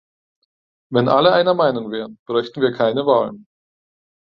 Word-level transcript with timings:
Wenn 0.89 1.07
alle 1.07 1.31
einer 1.31 1.53
Meinung 1.53 1.91
wären, 1.91 2.17
bräuchten 2.25 2.59
wir 2.59 2.71
keine 2.73 3.05
Wahlen. 3.05 3.45